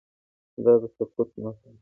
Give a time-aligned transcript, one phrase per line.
[0.63, 1.79] دا د سقوط نښه ده.